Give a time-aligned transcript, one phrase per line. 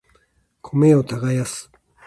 [0.63, 1.69] 米を耕す